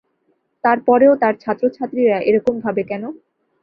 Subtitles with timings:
[0.63, 3.03] তার পরেও তাঁর ছাত্রছাত্রীরা এরকম ভাবে কেন?